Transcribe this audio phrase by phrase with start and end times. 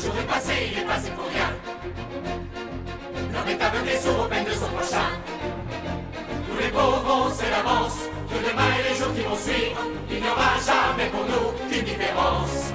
[0.00, 1.50] jour est passé, il est passé pour rien.
[3.32, 5.10] L'homme est aveugle et sourd aux peines de son prochain.
[6.48, 7.98] Tous les pauvres vont c'est l'avance.
[8.30, 11.84] Que demain et les jours qui vont suivre, il n'y aura jamais pour nous qu'une
[11.84, 12.72] différence.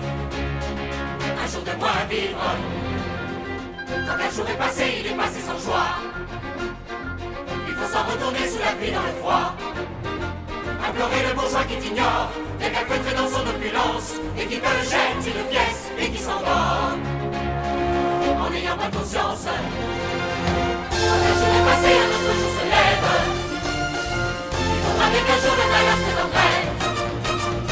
[1.42, 2.46] Un jour de moins à vivre.
[3.88, 5.96] Quand un jour est passé, il est passé sans joie.
[7.68, 9.56] Il faut s'en retourner sous la pluie dans le froid.
[10.88, 12.30] Implorer le bourgeois qui t'ignore,
[12.60, 17.15] décalfeutré dans son opulence, et qui te jette une pièce et qui s'endort.
[18.86, 19.46] En pas conscience.
[19.46, 19.56] Quand
[21.26, 23.10] un jour est passé, un autre jour se lève.
[24.54, 26.70] Il faudra bien qu'un jour le se mette en grève.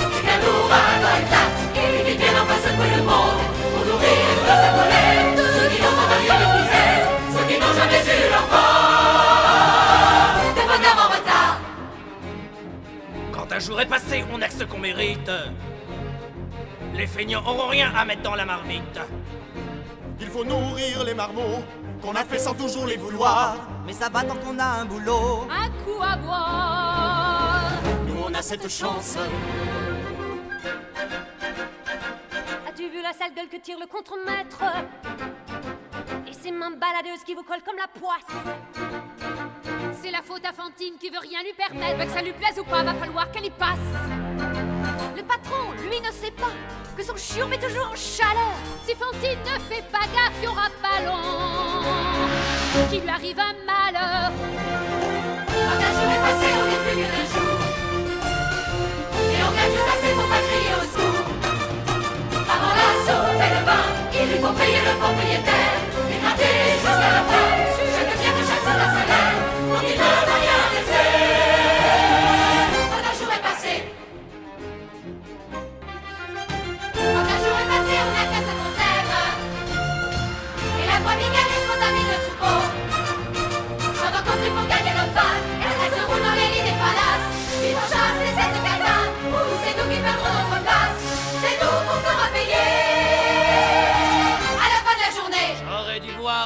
[0.02, 3.42] Et qu'un ouragan éclate, et qu'il vienne enfin secouer le monde,
[3.74, 8.02] pour nourrir de sa colère ceux qui ont envahi les misères, ceux qui n'ont jamais
[8.02, 8.74] eu leur part
[10.56, 11.56] de bonheur en retard.
[13.32, 15.32] Quand un jour est passé, on a ce qu'on mérite.
[16.96, 19.00] Les feignants auront rien à mettre dans la marmite.
[20.20, 21.64] Il faut nourrir les marmots
[22.02, 23.56] qu'on a fait sans toujours les vouloir.
[23.86, 25.48] Mais ça va tant qu'on a un boulot.
[25.50, 27.72] Un coup à boire.
[28.08, 29.18] Nous on a cette chance.
[32.68, 34.64] As-tu vu la sale gueule que tire le contremaître?
[36.28, 38.24] Et ses mains baladeuses qui vous collent comme la poisse
[40.04, 42.06] C'est la faute à Fantine qui veut rien lui permettre.
[42.06, 43.80] Que ça lui plaise ou pas, va falloir qu'elle y passe.
[45.16, 46.52] Le patron, lui, ne sait pas
[46.98, 48.52] que son chiot met toujours en chaleur.
[48.86, 51.22] Si Fantine ne fait pas gaffe, il y aura pas long
[52.90, 54.34] qu'il lui arrive un malheur.
[55.48, 57.56] Quand un jour est passé, on n'est plus que d'un jour.
[59.32, 61.32] Et on gagne juste assez pour pas crier au secours.
[62.52, 63.84] Avant la soupe et le vin,
[64.20, 65.53] il lui faut payer le propriétaire.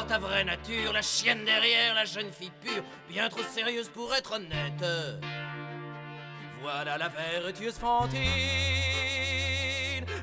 [0.08, 4.34] Ta vraie nature, la chienne derrière, la jeune fille pure, bien trop sérieuse pour être
[4.34, 4.86] honnête.
[6.62, 8.22] Voilà la vertueuse Fantine,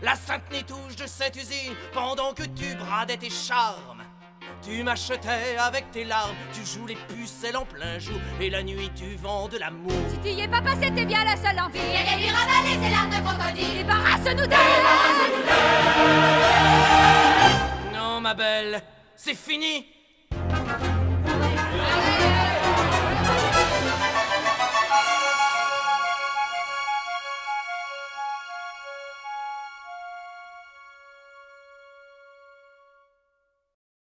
[0.02, 4.03] la sainte nitouche de cette usine, pendant que tu bradais tes charmes.
[4.64, 8.90] Tu m'achetais avec tes larmes, tu joues les pucelles en plein jour, et la nuit
[8.96, 9.92] tu vends de l'amour.
[10.08, 11.78] Si tu y es pas passé, t'es bien la seule envie.
[11.78, 13.76] Et lui ravaler ses larmes de crocodile.
[13.76, 14.84] Débarrasse-nous d'elle
[17.94, 18.82] Non, ma belle,
[19.14, 19.93] c'est fini.